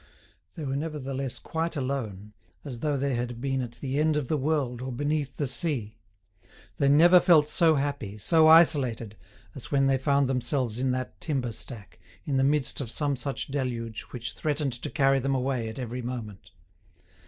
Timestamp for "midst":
12.43-12.81